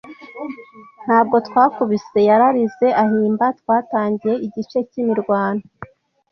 Ntabwo 1.05 1.35
twakubise, 1.47 2.19
yararize 2.29 2.87
ahimba, 3.03 3.45
twatangiye 3.59 4.35
igice 4.45 4.77
cyimirwano. 4.89 5.63